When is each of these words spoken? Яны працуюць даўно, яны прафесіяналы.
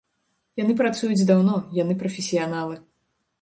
Яны 0.61 0.73
працуюць 0.79 1.27
даўно, 1.31 1.53
яны 1.83 1.97
прафесіяналы. 2.01 2.81